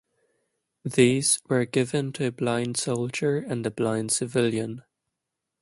[0.83, 4.81] These were given to a blind soldier and a blind civilian.